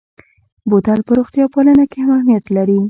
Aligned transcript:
بوتل 0.69 0.99
په 1.07 1.11
روغتیا 1.19 1.45
پالنه 1.53 1.85
کې 1.91 1.97
هم 2.01 2.09
اهمیت 2.17 2.45
لري. 2.55 2.79